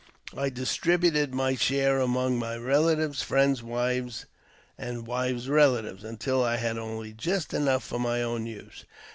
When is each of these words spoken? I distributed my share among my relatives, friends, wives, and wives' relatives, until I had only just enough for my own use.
I 0.35 0.49
distributed 0.49 1.31
my 1.35 1.53
share 1.53 1.99
among 1.99 2.39
my 2.39 2.55
relatives, 2.57 3.21
friends, 3.21 3.61
wives, 3.61 4.25
and 4.75 5.05
wives' 5.05 5.47
relatives, 5.47 6.03
until 6.03 6.43
I 6.43 6.57
had 6.57 6.79
only 6.79 7.13
just 7.13 7.53
enough 7.53 7.83
for 7.83 7.99
my 7.99 8.23
own 8.23 8.47
use. 8.47 8.85